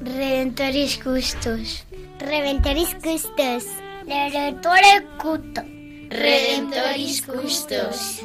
[0.00, 1.86] Redentoris Custos.
[2.18, 3.64] Redentoris Custos.
[4.08, 5.62] Redentore Cuto.
[6.10, 8.24] Redentoris Custos.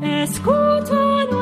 [0.00, 1.41] Escucha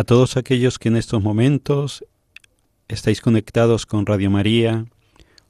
[0.00, 2.06] A todos aquellos que en estos momentos
[2.88, 4.86] estáis conectados con Radio María,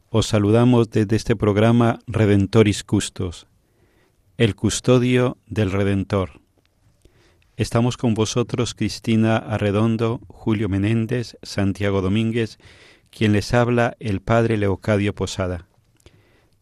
[0.09, 3.47] os saludamos desde este programa Redentoris Custos,
[4.39, 6.41] el custodio del Redentor.
[7.56, 12.59] Estamos con vosotros Cristina Arredondo, Julio Menéndez, Santiago Domínguez,
[13.11, 15.69] quien les habla el Padre Leocadio Posada.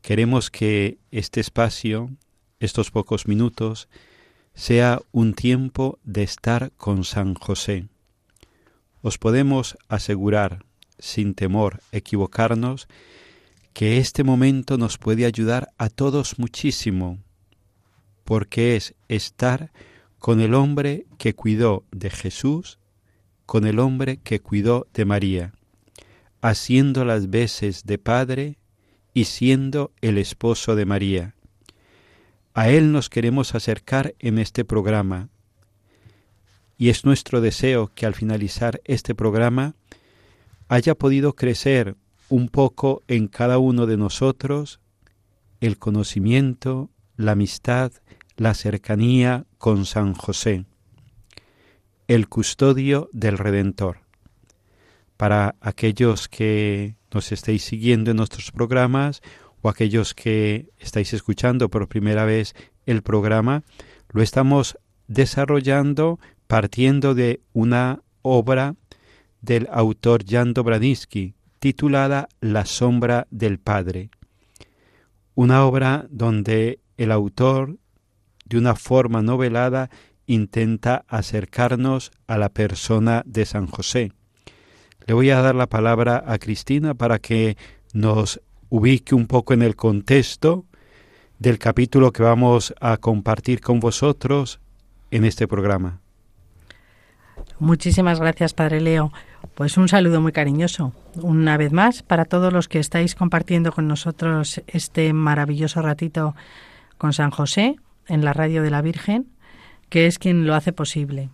[0.02, 2.10] Queremos que este espacio,
[2.60, 3.88] estos pocos minutos,
[4.58, 7.86] sea un tiempo de estar con San José.
[9.02, 10.64] Os podemos asegurar,
[10.98, 12.88] sin temor equivocarnos,
[13.72, 17.20] que este momento nos puede ayudar a todos muchísimo,
[18.24, 19.70] porque es estar
[20.18, 22.80] con el hombre que cuidó de Jesús,
[23.46, 25.52] con el hombre que cuidó de María,
[26.40, 28.58] haciendo las veces de padre
[29.14, 31.36] y siendo el esposo de María.
[32.54, 35.28] A Él nos queremos acercar en este programa
[36.76, 39.74] y es nuestro deseo que al finalizar este programa
[40.68, 41.96] haya podido crecer
[42.28, 44.80] un poco en cada uno de nosotros
[45.60, 47.92] el conocimiento, la amistad,
[48.36, 50.66] la cercanía con San José,
[52.06, 54.00] el custodio del Redentor.
[55.16, 59.20] Para aquellos que nos estéis siguiendo en nuestros programas
[59.60, 62.54] o aquellos que estáis escuchando por primera vez
[62.86, 63.64] el programa,
[64.10, 68.76] lo estamos desarrollando partiendo de una obra
[69.40, 74.10] del autor Jan Dobradinsky titulada La sombra del Padre.
[75.34, 77.76] Una obra donde el autor,
[78.44, 79.90] de una forma novelada,
[80.26, 84.12] intenta acercarnos a la persona de San José.
[85.06, 87.56] Le voy a dar la palabra a Cristina para que
[87.92, 90.64] nos ubique un poco en el contexto
[91.38, 94.60] del capítulo que vamos a compartir con vosotros
[95.10, 96.00] en este programa.
[97.58, 99.12] Muchísimas gracias, Padre Leo.
[99.54, 103.88] Pues un saludo muy cariñoso, una vez más, para todos los que estáis compartiendo con
[103.88, 106.34] nosotros este maravilloso ratito
[106.98, 109.28] con San José en la radio de la Virgen,
[109.88, 111.30] que es quien lo hace posible.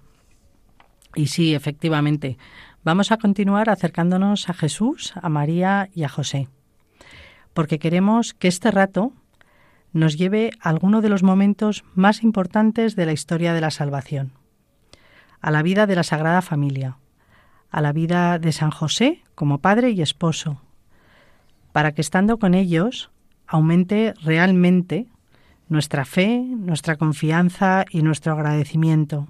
[1.15, 2.39] Y sí, efectivamente,
[2.83, 6.49] vamos a continuar acercándonos a Jesús, a María y a José,
[7.54, 9.12] porque queremos que este rato
[9.92, 14.32] nos lleve a alguno de los momentos más importantes de la historia de la salvación,
[15.41, 16.98] a la vida de la Sagrada Familia,
[17.71, 20.60] a la vida de San José como padre y esposo,
[21.72, 23.10] para que estando con ellos
[23.47, 25.06] aumente realmente
[25.68, 29.28] nuestra fe, nuestra confianza y nuestro agradecimiento,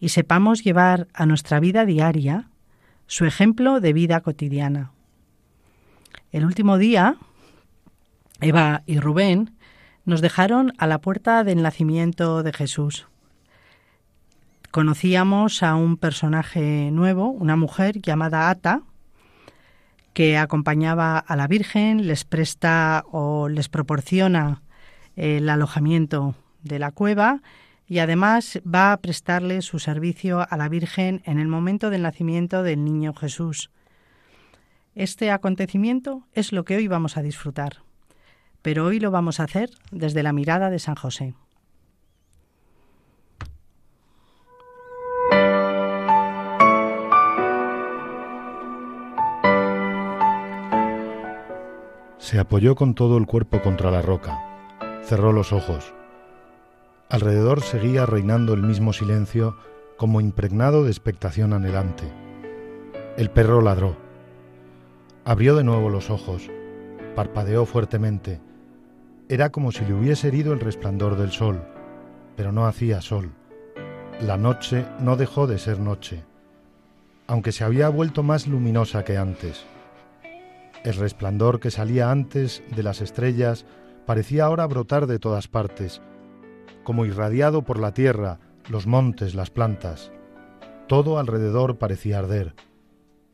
[0.00, 2.48] y sepamos llevar a nuestra vida diaria
[3.06, 4.92] su ejemplo de vida cotidiana.
[6.30, 7.16] El último día,
[8.40, 9.56] Eva y Rubén
[10.04, 13.06] nos dejaron a la puerta del nacimiento de Jesús.
[14.70, 18.82] Conocíamos a un personaje nuevo, una mujer llamada Ata,
[20.12, 24.60] que acompañaba a la Virgen, les presta o les proporciona
[25.16, 27.40] el alojamiento de la cueva
[27.86, 32.62] y además va a prestarle su servicio a la Virgen en el momento del nacimiento
[32.62, 33.70] del niño Jesús.
[34.98, 37.84] Este acontecimiento es lo que hoy vamos a disfrutar,
[38.62, 41.36] pero hoy lo vamos a hacer desde la mirada de San José.
[52.18, 54.36] Se apoyó con todo el cuerpo contra la roca,
[55.04, 55.94] cerró los ojos.
[57.08, 59.56] Alrededor seguía reinando el mismo silencio
[59.96, 62.02] como impregnado de expectación anhelante.
[63.16, 64.07] El perro ladró.
[65.28, 66.50] Abrió de nuevo los ojos,
[67.14, 68.40] parpadeó fuertemente.
[69.28, 71.62] Era como si le hubiese herido el resplandor del sol,
[72.34, 73.32] pero no hacía sol.
[74.22, 76.24] La noche no dejó de ser noche,
[77.26, 79.66] aunque se había vuelto más luminosa que antes.
[80.82, 83.66] El resplandor que salía antes de las estrellas
[84.06, 86.00] parecía ahora brotar de todas partes,
[86.84, 88.38] como irradiado por la tierra,
[88.70, 90.10] los montes, las plantas.
[90.86, 92.54] Todo alrededor parecía arder.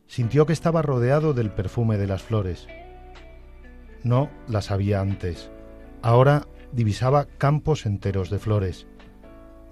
[0.06, 2.66] Sintió que estaba rodeado del perfume de las flores.
[4.02, 5.50] No las había antes.
[6.02, 8.86] Ahora divisaba campos enteros de flores.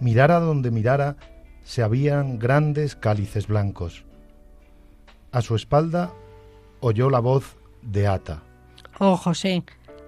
[0.01, 1.17] Mirara donde mirara,
[1.65, 4.05] se habían grandes cálices blancos.
[5.31, 6.13] A su espalda
[6.81, 8.43] oyó la voz de Ata.
[8.99, 9.65] Oh, José,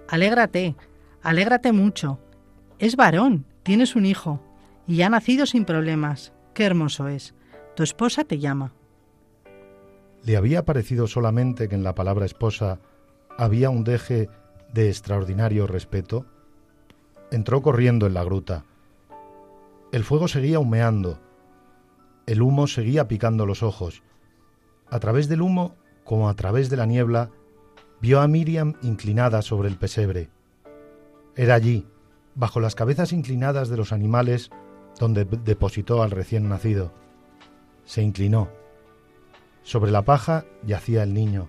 [0.09, 0.75] alégrate,
[1.23, 2.19] alégrate mucho.
[2.79, 4.41] Es varón, tienes un hijo,
[4.87, 6.33] y ha nacido sin problemas.
[6.55, 7.35] Qué hermoso es.
[7.77, 8.73] Tu esposa te llama.
[10.25, 12.81] ¿Le había parecido solamente que en la palabra esposa
[13.37, 14.31] había un deje
[14.73, 16.25] de extraordinario respeto?
[17.31, 18.65] Entró corriendo en la gruta.
[19.93, 21.21] El fuego seguía humeando.
[22.27, 24.03] El humo seguía picando los ojos.
[24.89, 27.31] A través del humo, como a través de la niebla,
[28.01, 30.31] vio a Miriam inclinada sobre el pesebre.
[31.37, 31.87] Era allí,
[32.35, 34.51] bajo las cabezas inclinadas de los animales,
[34.99, 36.93] donde depositó al recién nacido.
[37.85, 38.64] Se inclinó.
[39.65, 41.49] Sobre la paja yacía el niño,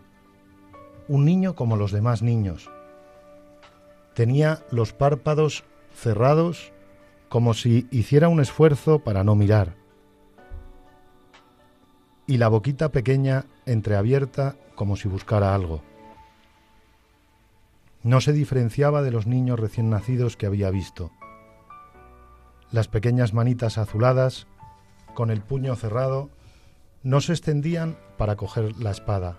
[1.10, 2.72] un niño como los demás niños.
[4.14, 6.72] Tenía los párpados cerrados
[7.28, 9.76] como si hiciera un esfuerzo para no mirar,
[12.26, 15.82] y la boquita pequeña entreabierta como si buscara algo.
[18.02, 21.12] No se diferenciaba de los niños recién nacidos que había visto.
[22.72, 24.48] Las pequeñas manitas azuladas,
[25.14, 26.30] con el puño cerrado,
[27.06, 29.38] no se extendían para coger la espada.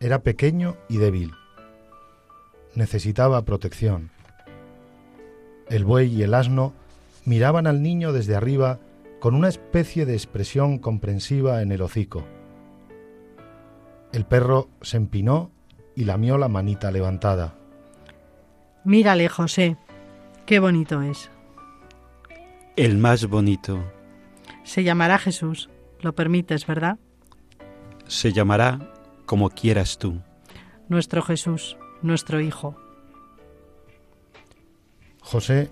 [0.00, 1.32] Era pequeño y débil.
[2.74, 4.10] Necesitaba protección.
[5.68, 6.72] El buey y el asno
[7.26, 8.78] miraban al niño desde arriba
[9.20, 12.24] con una especie de expresión comprensiva en el hocico.
[14.10, 15.50] El perro se empinó
[15.94, 17.54] y lamió la manita levantada.
[18.82, 19.76] Mírale, José,
[20.46, 21.30] qué bonito es.
[22.76, 23.84] El más bonito.
[24.62, 25.68] Se llamará Jesús,
[26.00, 26.98] lo permites, ¿verdad?
[28.06, 28.92] Se llamará
[29.26, 30.20] como quieras tú.
[30.88, 32.76] Nuestro Jesús, nuestro Hijo.
[35.20, 35.70] José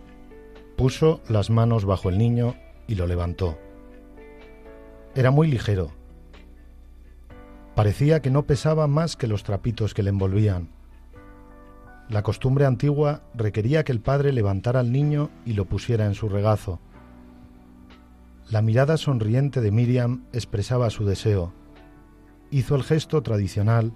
[0.76, 2.54] puso las manos bajo el niño
[2.86, 3.58] y lo levantó.
[5.14, 5.92] Era muy ligero,
[7.76, 10.70] Parecía que no pesaba más que los trapitos que le envolvían.
[12.08, 16.30] La costumbre antigua requería que el padre levantara al niño y lo pusiera en su
[16.30, 16.80] regazo.
[18.48, 21.52] La mirada sonriente de Miriam expresaba su deseo.
[22.50, 23.92] Hizo el gesto tradicional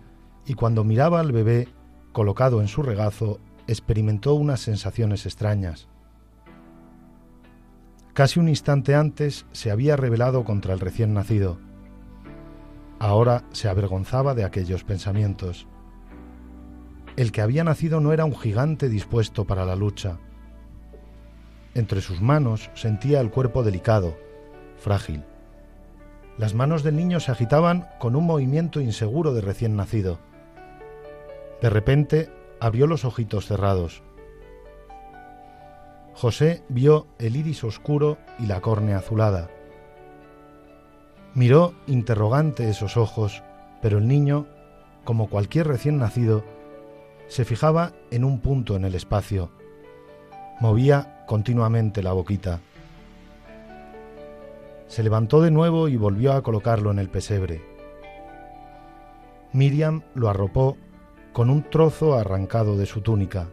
[0.46, 1.68] y cuando miraba al bebé
[2.12, 5.88] colocado en su regazo experimentó unas sensaciones extrañas.
[8.12, 11.58] Casi un instante antes se había rebelado contra el recién nacido
[13.00, 15.66] Ahora se avergonzaba de aquellos pensamientos.
[17.16, 20.18] El que había nacido no era un gigante dispuesto para la lucha.
[21.74, 24.18] Entre sus manos sentía el cuerpo delicado,
[24.80, 25.24] frágil.
[26.38, 30.18] Las manos del niño se agitaban con un movimiento inseguro de recién nacido.
[31.60, 34.02] De repente abrió los ojitos cerrados.
[36.14, 39.48] José vio el iris oscuro y la córnea azulada.
[41.34, 43.42] Miró interrogante esos ojos,
[43.80, 44.46] pero el niño,
[45.04, 46.44] como cualquier recién nacido,
[47.28, 49.50] se fijaba en un punto en el espacio.
[50.58, 52.60] Movía continuamente la boquita.
[54.90, 57.62] Se levantó de nuevo y volvió a colocarlo en el pesebre.
[59.52, 60.76] Miriam lo arropó
[61.32, 63.46] con un trozo arrancado de su túnica.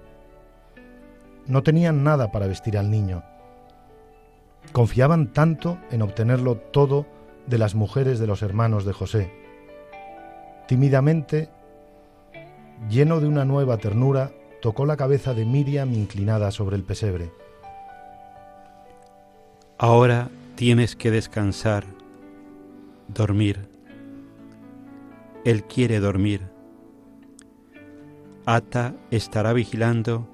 [1.46, 3.24] No tenían nada para vestir al niño.
[4.72, 7.06] Confiaban tanto en obtenerlo todo
[7.46, 9.32] de las mujeres de los hermanos de José.
[10.68, 11.52] Tímidamente,
[12.90, 17.32] lleno de una nueva ternura, tocó la cabeza de Miriam inclinada sobre el pesebre.
[19.78, 21.86] Ahora tienes que descansar,
[23.08, 23.70] dormir.
[25.46, 26.42] Él quiere dormir.
[28.48, 30.28] Ata estará vigilando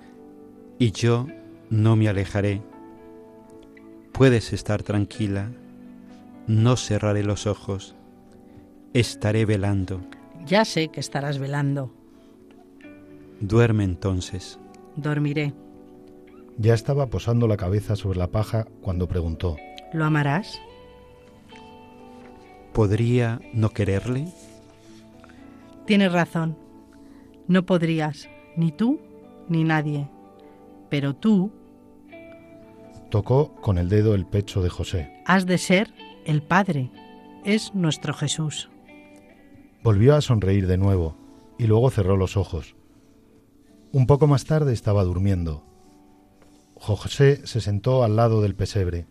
[0.80, 1.28] y yo
[1.70, 2.62] no me alejaré.
[4.14, 5.52] Puedes estar tranquila,
[6.48, 7.94] no cerraré los ojos,
[8.94, 10.00] estaré velando.
[10.46, 11.92] Ya sé que estarás velando.
[13.42, 14.58] Duerme entonces.
[14.96, 15.54] Dormiré.
[16.58, 19.58] Ya estaba posando la cabeza sobre la paja cuando preguntó.
[19.94, 20.60] ¿Lo amarás?
[22.74, 24.28] ¿Podría no quererle?
[25.86, 26.58] Tienes razón.
[27.48, 29.00] No podrías, ni tú
[29.50, 30.10] ni nadie.
[30.90, 31.52] Pero tú
[33.10, 35.22] Tocó con el dedo el pecho de José.
[35.26, 35.94] has de ser
[36.26, 36.90] el Padre.
[37.46, 38.72] Es nuestro Jesús.
[39.84, 41.16] Volvió a sonreír de nuevo
[41.60, 42.76] y luego cerró los ojos.
[43.92, 45.64] Un poco más tarde estaba durmiendo.
[46.74, 49.06] José se sentó al lado del pesebre.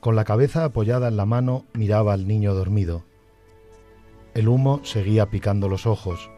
[0.00, 3.04] Con la cabeza apoyada en la mano miraba al niño dormido.
[4.34, 6.30] El humo seguía picando los ojos.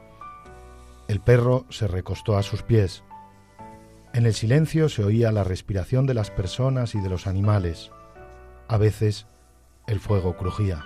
[1.08, 3.04] El perro se recostó a sus pies.
[4.14, 7.90] En el silencio se oía la respiración de las personas y de los animales.
[8.66, 9.26] A veces
[9.86, 10.84] el fuego crujía.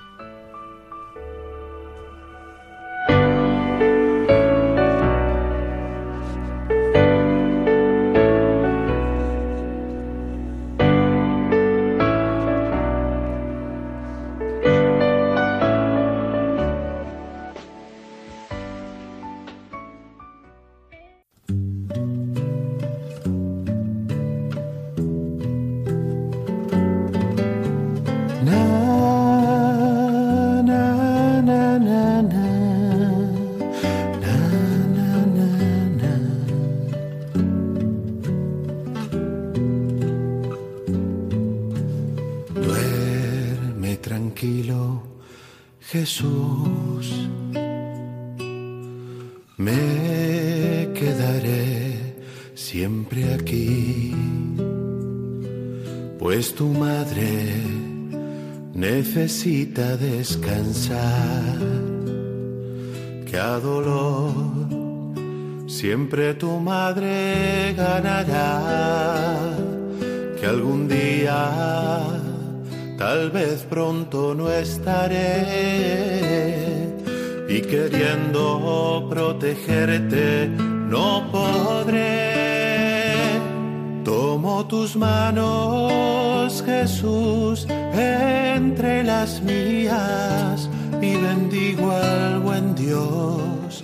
[45.95, 47.07] Jesús.
[49.57, 52.17] Me quedaré
[52.57, 54.13] siempre aquí,
[56.19, 57.31] pues tu madre
[58.75, 61.59] necesita descansar.
[63.25, 64.35] Que a dolor
[65.69, 68.51] siempre tu madre ganará.
[70.41, 72.24] Que algún día,
[73.05, 75.21] tal vez pronto no estaré.
[77.51, 82.33] Y queriendo protegerte, no podré.
[84.05, 90.71] Tomo tus manos, Jesús, entre las mías
[91.03, 93.83] y bendigo al buen Dios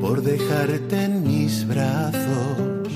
[0.00, 2.88] por dejarte en mis brazos.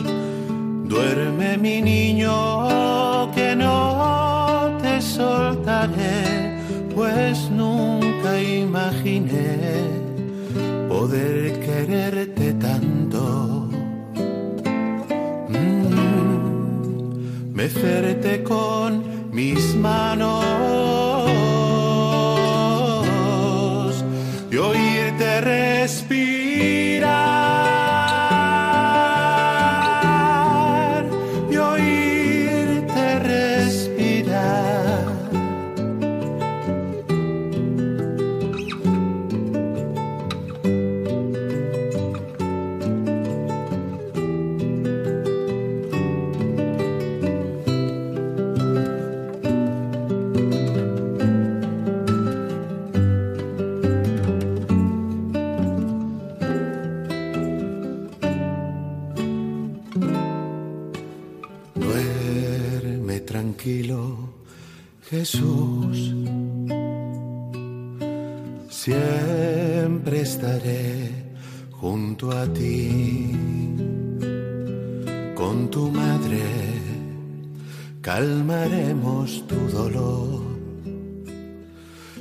[0.93, 4.26] Duerme mi niño, que no
[5.01, 6.59] soltaré,
[6.95, 9.85] pues nunca imaginé
[10.89, 13.69] poder quererte tanto.
[15.49, 20.45] Mm, mecerte con mis manos
[24.51, 26.26] y oírte respirar
[65.09, 66.15] Jesús.
[68.69, 71.13] Siempre estaré
[71.71, 73.31] junto a ti.
[75.37, 76.43] Con tu madre
[78.01, 80.43] calmaremos tu dolor.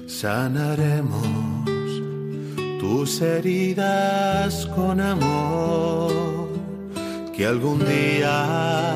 [0.06, 1.28] Sanaremos
[2.80, 6.14] tus heridas con amor.
[7.36, 8.96] Que algún día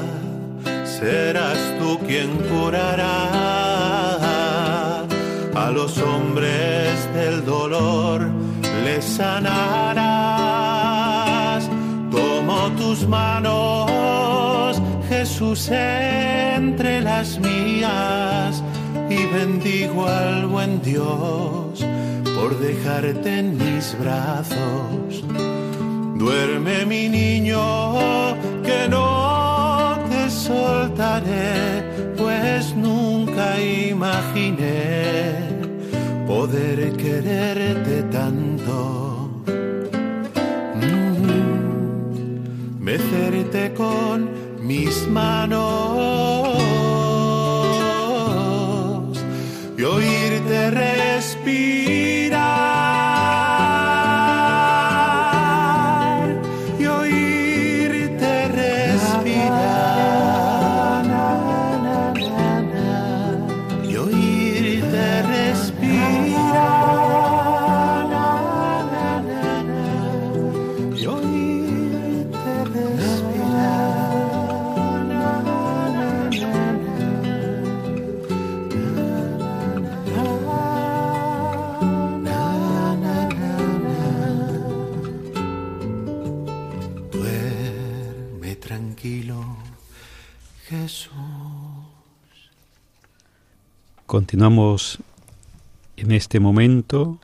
[0.86, 3.69] serás tú quien curará
[5.70, 8.28] a los hombres del dolor,
[8.84, 9.70] les sanarás.
[12.10, 18.64] Tomo tus manos, Jesús, entre las mías
[19.12, 21.86] y bendigo al buen Dios
[22.36, 25.24] por dejarte en mis brazos.
[26.16, 27.62] Duerme mi niño,
[28.64, 31.84] que no te soltaré,
[32.18, 33.00] pues nunca
[36.40, 39.30] poder quererte tanto.
[40.76, 42.82] Mm,
[43.74, 44.30] con
[44.62, 45.58] mis manos
[49.78, 51.09] y oírte respirar
[94.30, 95.00] Continuamos
[95.98, 97.18] en este momento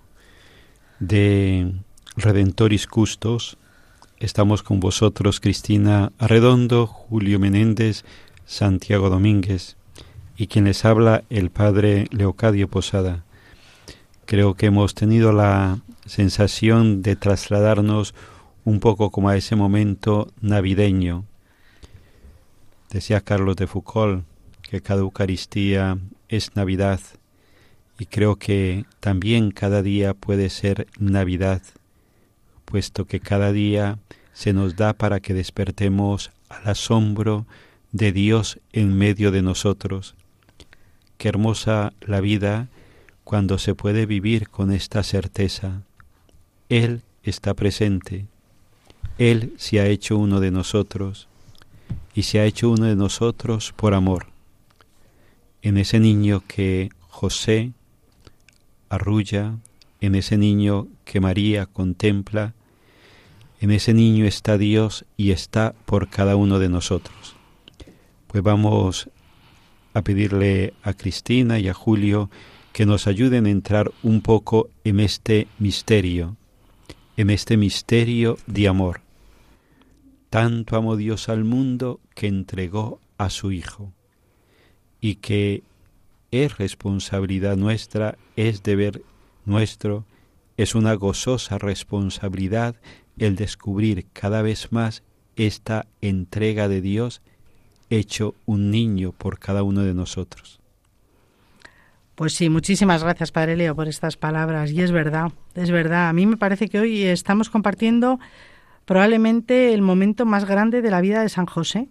[0.99, 1.71] de
[2.17, 3.57] Redentoris Custos.
[4.17, 8.05] Estamos con vosotros Cristina Arredondo, Julio Menéndez,
[8.47, 9.77] Santiago Domínguez
[10.35, 13.23] y quien les habla el padre Leocadio Posada.
[14.25, 18.15] Creo que hemos tenido la sensación de trasladarnos
[18.63, 21.23] un poco como a ese momento navideño.
[22.89, 24.25] Decía Carlos de Foucault
[24.63, 26.99] que cada Eucaristía es Navidad
[27.97, 31.61] y creo que también cada día puede ser Navidad,
[32.65, 33.99] puesto que cada día
[34.33, 37.45] se nos da para que despertemos al asombro
[37.91, 40.15] de Dios en medio de nosotros.
[41.17, 42.67] Qué hermosa la vida
[43.23, 45.81] cuando se puede vivir con esta certeza.
[46.67, 48.25] Él está presente,
[49.17, 51.29] Él se ha hecho uno de nosotros
[52.13, 54.34] y se ha hecho uno de nosotros por amor.
[55.65, 57.71] En ese niño que José
[58.87, 59.57] arrulla,
[59.99, 62.53] en ese niño que María contempla,
[63.59, 67.35] en ese niño está Dios y está por cada uno de nosotros.
[68.27, 69.09] Pues vamos
[69.95, 72.29] a pedirle a Cristina y a Julio
[72.71, 76.37] que nos ayuden a entrar un poco en este misterio,
[77.17, 79.01] en este misterio de amor.
[80.29, 83.91] Tanto amó Dios al mundo que entregó a su Hijo
[85.05, 85.61] y que
[86.31, 89.03] es responsabilidad nuestra, es deber
[89.45, 90.03] nuestro,
[90.57, 92.75] es una gozosa responsabilidad
[93.19, 95.03] el descubrir cada vez más
[95.35, 97.21] esta entrega de Dios
[97.91, 100.59] hecho un niño por cada uno de nosotros.
[102.15, 104.71] Pues sí, muchísimas gracias, Padre Leo, por estas palabras.
[104.71, 106.09] Y es verdad, es verdad.
[106.09, 108.19] A mí me parece que hoy estamos compartiendo
[108.85, 111.89] probablemente el momento más grande de la vida de San José.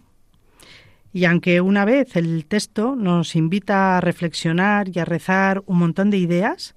[1.15, 6.09] Y aunque una vez el texto nos invita a reflexionar y a rezar un montón
[6.09, 6.75] de ideas,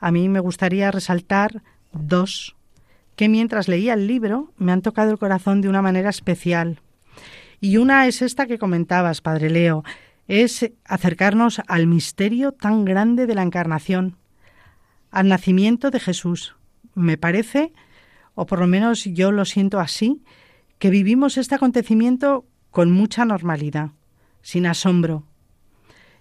[0.00, 1.62] a mí me gustaría resaltar
[1.92, 2.56] dos
[3.14, 6.80] que mientras leía el libro me han tocado el corazón de una manera especial.
[7.60, 9.84] Y una es esta que comentabas, Padre Leo,
[10.26, 14.16] es acercarnos al misterio tan grande de la encarnación,
[15.12, 16.56] al nacimiento de Jesús.
[16.96, 17.72] Me parece,
[18.34, 20.20] o por lo menos yo lo siento así,
[20.80, 23.90] que vivimos este acontecimiento con mucha normalidad,
[24.42, 25.24] sin asombro.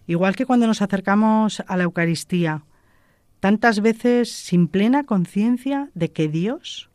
[0.08, 2.64] Igual que cuando nos acercamos a la Eucaristía,
[3.40, 6.90] tantas veces sin plena conciencia de que Dios,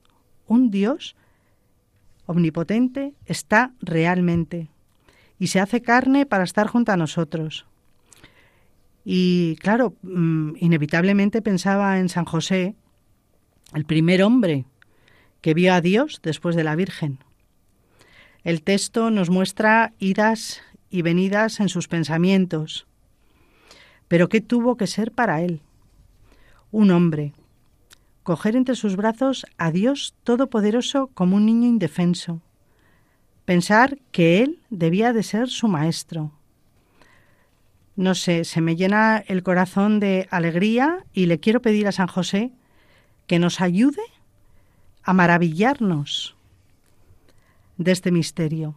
[0.46, 1.16] un Dios
[2.26, 4.70] omnipotente, está realmente
[5.38, 7.66] y se hace carne para estar junto a nosotros.
[9.04, 12.76] Y claro, mm, inevitablemente pensaba en San José,
[13.74, 14.66] el primer hombre
[15.40, 17.18] que vio a Dios después de la Virgen.
[18.44, 22.86] El texto nos muestra idas y venidas en sus pensamientos.
[24.08, 25.60] Pero ¿qué tuvo que ser para él?
[26.72, 27.34] Un hombre.
[28.24, 32.40] Coger entre sus brazos a Dios Todopoderoso como un niño indefenso.
[33.44, 36.32] Pensar que Él debía de ser su maestro.
[37.94, 42.06] No sé, se me llena el corazón de alegría y le quiero pedir a San
[42.06, 42.52] José
[43.26, 44.02] que nos ayude
[45.02, 46.36] a maravillarnos
[47.82, 48.74] de este misterio.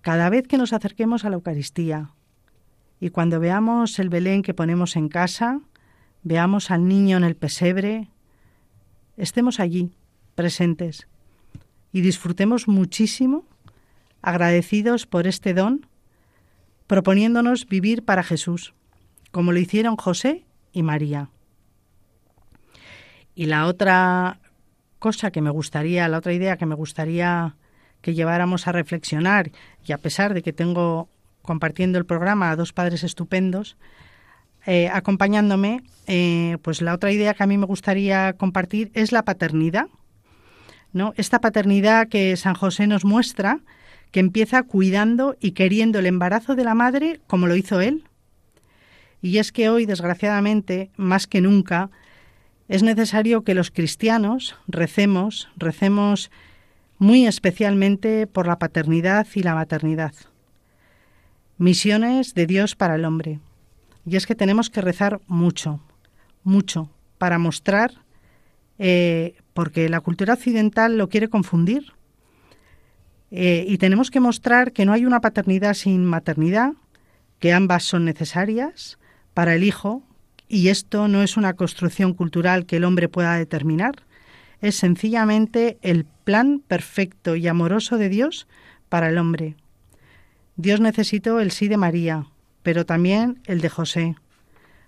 [0.00, 2.10] Cada vez que nos acerquemos a la Eucaristía
[3.00, 5.60] y cuando veamos el Belén que ponemos en casa,
[6.22, 8.08] veamos al niño en el pesebre,
[9.16, 9.92] estemos allí,
[10.34, 11.08] presentes,
[11.92, 13.44] y disfrutemos muchísimo,
[14.22, 15.86] agradecidos por este don,
[16.86, 18.74] proponiéndonos vivir para Jesús,
[19.30, 21.30] como lo hicieron José y María.
[23.34, 24.40] Y la otra
[24.98, 27.56] cosa que me gustaría, la otra idea que me gustaría
[28.02, 29.50] que lleváramos a reflexionar,
[29.86, 31.08] y a pesar de que tengo
[31.40, 33.76] compartiendo el programa a dos padres estupendos,
[34.66, 39.24] eh, acompañándome, eh, pues la otra idea que a mí me gustaría compartir es la
[39.24, 39.86] paternidad.
[40.92, 41.14] ¿no?
[41.16, 43.60] Esta paternidad que San José nos muestra,
[44.10, 48.04] que empieza cuidando y queriendo el embarazo de la madre como lo hizo él.
[49.20, 51.90] Y es que hoy, desgraciadamente, más que nunca,
[52.68, 56.30] es necesario que los cristianos recemos, recemos
[57.02, 60.14] muy especialmente por la paternidad y la maternidad.
[61.58, 63.40] Misiones de Dios para el hombre.
[64.06, 65.80] Y es que tenemos que rezar mucho,
[66.44, 67.90] mucho, para mostrar,
[68.78, 71.92] eh, porque la cultura occidental lo quiere confundir,
[73.32, 76.74] eh, y tenemos que mostrar que no hay una paternidad sin maternidad,
[77.40, 79.00] que ambas son necesarias
[79.34, 80.04] para el hijo,
[80.46, 84.04] y esto no es una construcción cultural que el hombre pueda determinar,
[84.60, 88.46] es sencillamente el plan perfecto y amoroso de Dios
[88.88, 89.56] para el hombre.
[90.56, 92.26] Dios necesitó el sí de María,
[92.62, 94.16] pero también el de José.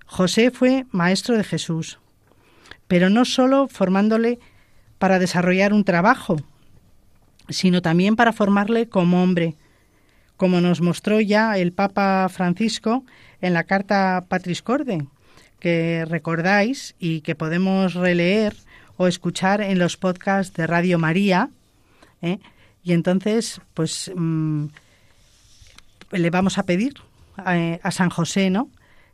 [0.06, 1.98] José fue maestro de Jesús,
[2.86, 4.38] pero no solo formándole
[4.98, 6.36] para desarrollar un trabajo,
[7.48, 9.56] sino también para formarle como hombre,
[10.36, 13.04] como nos mostró ya el Papa Francisco
[13.40, 15.06] en la carta Patris Corde,
[15.60, 18.54] que recordáis y que podemos releer
[18.96, 21.50] o escuchar en los podcasts de Radio María.
[22.22, 22.38] ¿eh?
[22.82, 24.66] Y entonces, pues mm,
[26.12, 26.94] le vamos a pedir
[27.36, 28.70] a, San José, ¿no?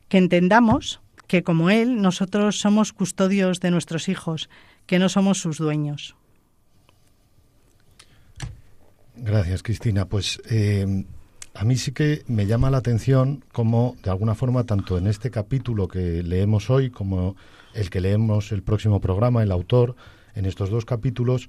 [0.09, 4.51] Que entendamos que como Él, nosotros somos custodios de nuestros hijos,
[4.87, 6.17] que no somos sus dueños.
[9.15, 10.07] Gracias, Cristina.
[10.07, 11.05] Pues eh,
[11.55, 15.31] a mí sí que me llama la atención cómo, de alguna forma, tanto en este
[15.31, 17.37] capítulo que leemos hoy como
[17.75, 19.97] el que leemos el próximo programa, el autor,
[20.35, 21.49] en estos dos capítulos,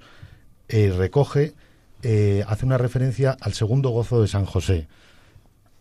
[0.68, 1.54] eh, recoge,
[2.02, 4.88] eh, hace una referencia al segundo gozo de San José.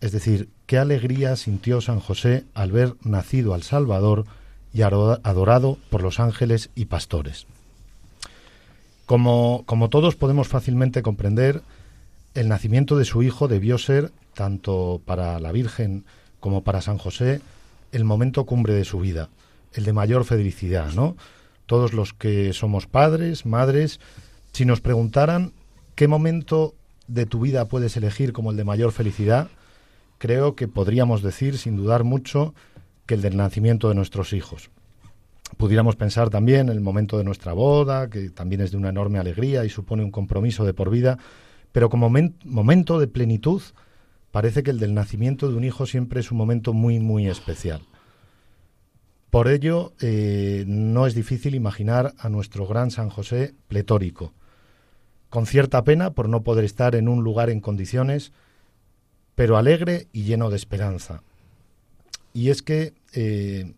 [0.01, 4.25] Es decir, qué alegría sintió San José al ver nacido al Salvador
[4.73, 7.45] y adorado por los ángeles y pastores.
[9.06, 11.62] Como, como todos podemos fácilmente comprender,
[12.34, 16.06] el nacimiento de su hijo debió ser, tanto para la Virgen
[16.39, 17.41] como para San José,
[17.91, 19.30] el momento cumbre de su vida,
[19.74, 21.16] el de mayor felicidad, ¿no?
[21.66, 24.00] Todos los que somos padres, madres,
[24.52, 25.54] si nos preguntaran
[25.96, 26.76] qué momento
[27.08, 29.50] de tu vida puedes elegir como el de mayor felicidad,
[30.18, 32.54] creo que podríamos decir, sin dudar mucho,
[33.06, 34.70] que el del nacimiento de nuestros hijos.
[35.58, 39.66] Pudiéramos pensar también el momento de nuestra boda, que también es de una enorme alegría
[39.66, 41.18] y supone un compromiso de por vida,
[41.72, 42.10] pero como
[42.46, 43.62] momento de plenitud,
[44.32, 47.82] parece que el del nacimiento de un hijo siempre es un momento muy, muy especial.
[49.32, 54.34] Por ello, eh, no es difícil imaginar a nuestro gran San José pletórico,
[55.30, 58.34] con cierta pena por no poder estar en un lugar en condiciones
[59.34, 61.24] pero alegre y lleno de esperanza.
[62.34, 63.74] Y es que eh,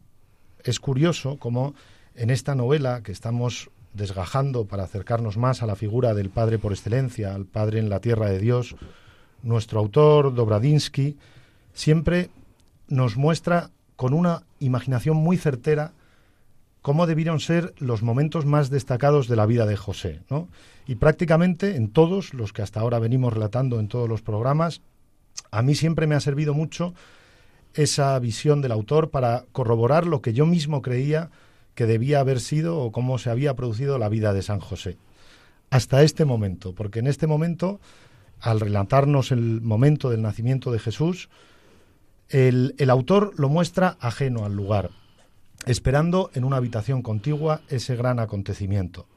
[0.63, 1.75] es curioso cómo
[2.15, 6.71] en esta novela que estamos desgajando para acercarnos más a la figura del Padre por
[6.71, 8.75] excelencia, al Padre en la tierra de Dios,
[9.43, 11.17] nuestro autor, Dobradinsky,
[11.73, 12.31] siempre
[12.87, 13.69] nos muestra
[14.03, 15.93] con una imaginación muy certera
[16.81, 20.19] cómo debieron ser los momentos más destacados de la vida de José.
[20.85, 24.81] Y prácticamente en todos los que hasta ahora venimos relatando en todos los programas,
[25.51, 26.93] a mí siempre me ha servido mucho
[27.75, 31.29] esa visión del autor para corroborar lo que yo mismo creía
[31.73, 34.97] que debía haber sido o cómo se había producido la vida de San José.
[35.69, 37.79] Hasta este momento, porque en este momento,
[38.41, 41.29] al relatarnos el momento del nacimiento de Jesús,
[42.29, 44.89] el, el autor lo muestra ajeno al lugar,
[45.65, 49.07] esperando en una habitación contigua ese gran acontecimiento.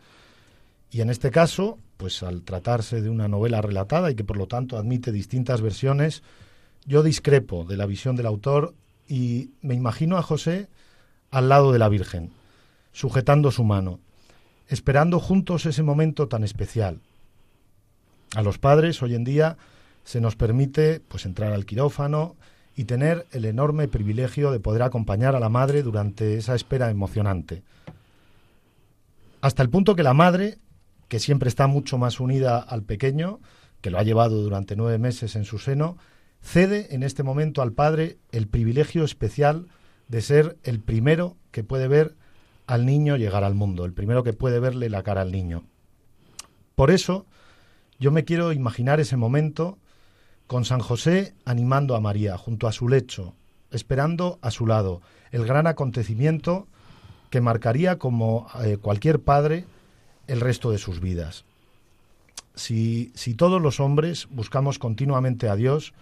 [0.90, 4.46] Y en este caso, pues al tratarse de una novela relatada y que por lo
[4.46, 6.22] tanto admite distintas versiones,
[6.84, 8.74] yo discrepo de la visión del autor
[9.08, 10.68] y me imagino a José
[11.30, 12.30] al lado de la Virgen,
[12.92, 13.98] sujetando su mano,
[14.68, 17.00] esperando juntos ese momento tan especial.
[18.34, 19.56] A los padres hoy en día
[20.04, 22.36] se nos permite pues entrar al quirófano
[22.76, 27.62] y tener el enorme privilegio de poder acompañar a la madre durante esa espera emocionante.
[29.40, 30.58] Hasta el punto que la madre
[31.08, 33.40] que siempre está mucho más unida al pequeño,
[33.80, 35.96] que lo ha llevado durante nueve meses en su seno,
[36.42, 39.68] cede en este momento al padre el privilegio especial
[40.08, 42.14] de ser el primero que puede ver
[42.66, 45.64] al niño llegar al mundo, el primero que puede verle la cara al niño.
[46.74, 47.26] Por eso,
[47.98, 49.78] yo me quiero imaginar ese momento
[50.46, 53.34] con San José animando a María junto a su lecho,
[53.70, 56.66] esperando a su lado el gran acontecimiento
[57.30, 59.64] que marcaría como eh, cualquier padre
[60.26, 61.44] el resto de sus vidas.
[62.54, 65.92] Si, si todos los hombres buscamos continuamente a Dios,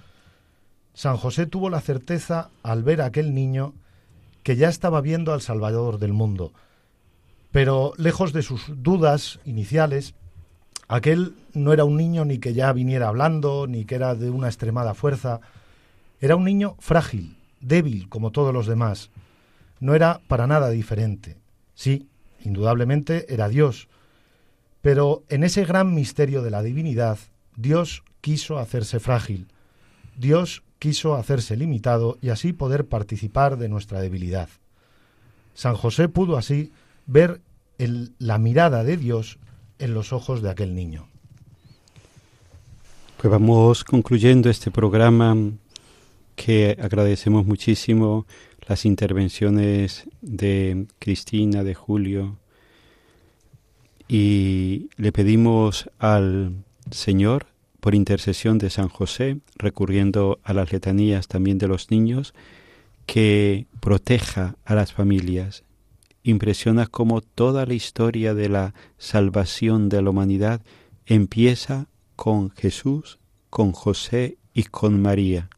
[0.92, 3.74] San José tuvo la certeza al ver a aquel niño
[4.42, 6.52] que ya estaba viendo al Salvador del mundo.
[7.50, 10.14] Pero lejos de sus dudas iniciales,
[10.88, 14.48] aquel no era un niño ni que ya viniera hablando, ni que era de una
[14.48, 15.40] extremada fuerza.
[16.20, 19.10] Era un niño frágil, débil como todos los demás.
[19.80, 21.36] No era para nada diferente.
[21.74, 22.08] Sí,
[22.44, 23.88] indudablemente era Dios.
[24.82, 27.18] Pero en ese gran misterio de la divinidad,
[27.56, 29.48] Dios quiso hacerse frágil.
[30.16, 34.48] Dios quiso hacerse limitado y así poder participar de nuestra debilidad.
[35.54, 36.72] San José pudo así
[37.06, 37.40] ver
[37.78, 39.38] la mirada de Dios
[39.92, 41.08] los ojos de aquel niño.
[43.18, 45.36] Pues vamos concluyendo este programa
[46.36, 48.26] que agradecemos muchísimo
[48.66, 52.38] las intervenciones de Cristina, de Julio,
[54.08, 56.52] y le pedimos al
[56.90, 57.46] Señor,
[57.80, 62.32] por intercesión de San José, recurriendo a las letanías también de los niños,
[63.06, 65.64] que proteja a las familias.
[66.24, 70.62] Impresiona cómo toda la historia de la salvación de la humanidad
[71.06, 75.48] empieza con Jesús, con José y con María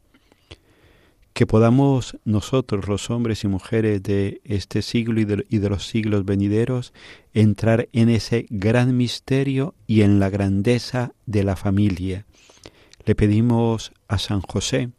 [1.37, 5.25] que podamos nosotros, los hombres y mujeres de este siglo y
[5.59, 6.93] de, los siglos venideros,
[7.31, 12.25] entrar en ese gran misterio y en la grandeza de la familia.
[13.05, 14.89] Le pedimos a San José,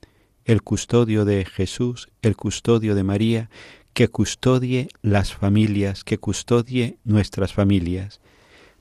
[0.44, 3.50] el custodio de Jesús, el custodio de María,
[3.98, 8.20] que custodie las familias, que custodie nuestras familias.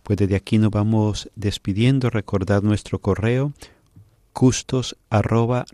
[0.03, 3.51] Pues desde aquí nos vamos despidiendo, recordad nuestro correo
[4.31, 5.65] custos arroba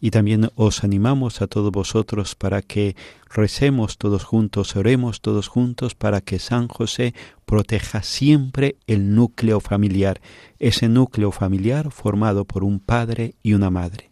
[0.00, 2.96] Y también os animamos a todos vosotros para que
[3.30, 7.14] recemos todos juntos, oremos todos juntos para que San José
[7.46, 10.20] proteja siempre el núcleo familiar,
[10.58, 14.11] ese núcleo familiar formado por un padre y una madre.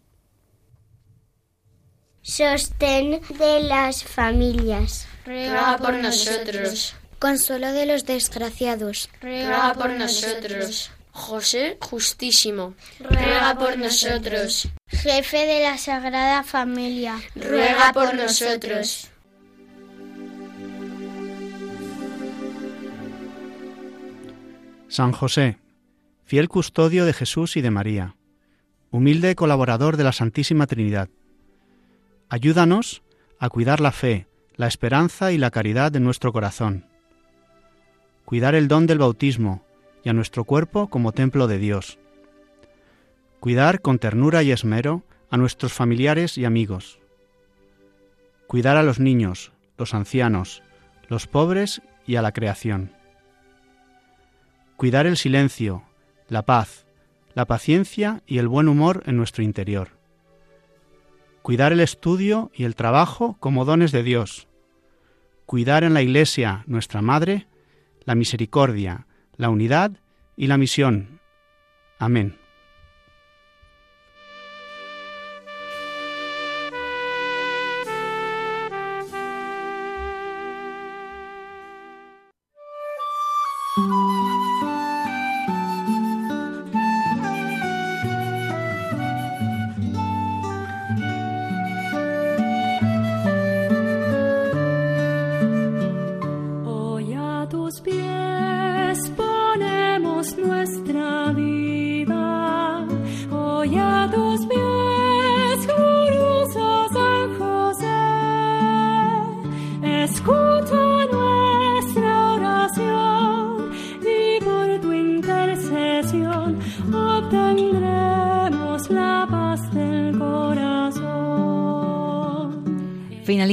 [2.21, 5.07] Sostén de las familias.
[5.25, 6.95] Ruega por nosotros.
[7.19, 9.09] Consuelo de los desgraciados.
[9.21, 10.91] Ruega por nosotros.
[11.11, 14.69] José Justísimo, ruega por nosotros.
[14.87, 19.09] Jefe de la Sagrada Familia, ruega por nosotros.
[24.87, 25.57] San José,
[26.25, 28.15] fiel custodio de Jesús y de María,
[28.89, 31.09] humilde colaborador de la Santísima Trinidad,
[32.31, 33.03] ayúdanos
[33.39, 36.85] a cuidar la fe, la esperanza y la caridad de nuestro corazón,
[38.23, 39.65] cuidar el don del bautismo,
[40.01, 41.99] y a nuestro cuerpo como templo de Dios.
[43.41, 46.99] Cuidar con ternura y esmero a nuestros familiares y amigos.
[48.47, 50.63] Cuidar a los niños, los ancianos,
[51.09, 52.93] los pobres y a la creación.
[54.77, 55.83] Cuidar el silencio,
[56.29, 56.85] la paz,
[57.33, 60.00] la paciencia y el buen humor en nuestro interior.
[61.41, 64.47] Cuidar el estudio y el trabajo como dones de Dios.
[65.45, 67.47] Cuidar en la Iglesia, nuestra Madre,
[68.05, 69.91] la misericordia, la unidad
[70.37, 71.19] y la misión.
[71.97, 72.40] Amén.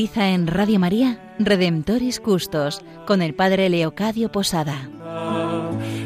[0.08, 4.88] Finaliza en Radio María Redemptoris Custos con el Padre Leocadio Posada.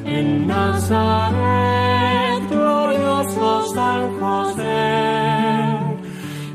[0.04, 5.78] En Nazaret, glorioso San José,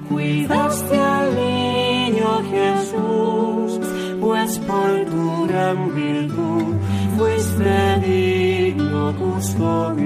[0.10, 3.79] cuidaste al niño Jesús,
[4.19, 6.75] pues por tu gran virtud
[7.17, 9.96] fuiste digno custodio.